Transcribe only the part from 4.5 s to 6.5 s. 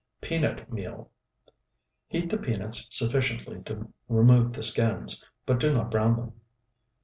the skins, but do not brown them.